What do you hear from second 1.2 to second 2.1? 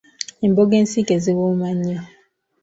ziwooma nnyo.